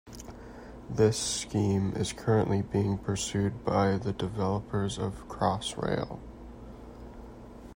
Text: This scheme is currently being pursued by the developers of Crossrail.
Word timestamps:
This 0.89 1.15
scheme 1.19 1.93
is 1.95 2.11
currently 2.11 2.63
being 2.63 2.97
pursued 2.97 3.63
by 3.63 3.99
the 3.99 4.13
developers 4.13 4.97
of 4.97 5.27
Crossrail. 5.27 6.19